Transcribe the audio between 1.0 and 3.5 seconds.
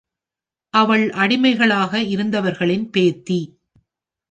அடிமைகளாக இருந்தவர்களின் பேத்தி.